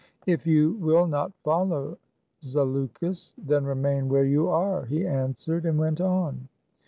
"If 0.25 0.47
you 0.47 0.73
will 0.77 1.05
not 1.05 1.31
follow, 1.43 1.99
Zaleukos, 2.43 3.33
then 3.37 3.65
remain 3.65 4.09
where 4.09 4.25
you 4.25 4.49
are!" 4.49 4.85
he 4.85 5.05
answered, 5.05 5.63
and 5.63 5.77
went 5.77 6.01
on. 6.01 6.47